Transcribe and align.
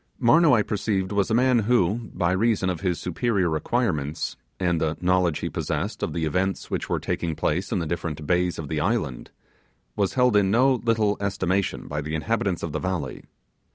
Marnoo, 0.19 0.53
I 0.53 0.63
perceived, 0.63 1.11
was 1.11 1.29
a 1.29 1.35
man 1.35 1.59
who, 1.59 2.09
by 2.15 2.31
reason 2.31 2.71
of 2.71 2.81
his 2.81 2.99
superior 2.99 3.55
acquirements, 3.55 4.35
and 4.59 4.81
the 4.81 4.97
knowledge 4.99 5.41
he 5.41 5.47
possessed 5.51 6.01
of 6.01 6.11
the 6.11 6.25
events 6.25 6.71
which 6.71 6.89
were 6.89 6.99
taking 6.99 7.35
place 7.35 7.71
in 7.71 7.77
the 7.77 7.85
different 7.85 8.25
bays 8.25 8.57
of 8.57 8.67
the 8.67 8.79
island, 8.79 9.29
was 9.95 10.15
held 10.15 10.35
in 10.35 10.49
no 10.49 10.73
little 10.83 11.17
estimation 11.19 11.87
by 11.87 12.01
the 12.01 12.15
inhabitants 12.15 12.63
of 12.63 12.71
the 12.71 12.79
valley. 12.79 13.25